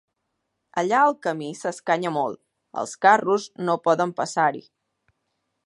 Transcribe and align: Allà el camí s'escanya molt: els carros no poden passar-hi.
Allà 0.81 1.01
el 1.09 1.15
camí 1.25 1.49
s'escanya 1.59 2.13
molt: 2.15 2.39
els 2.85 2.95
carros 3.07 3.47
no 3.69 3.77
poden 3.89 4.15
passar-hi. 4.23 4.65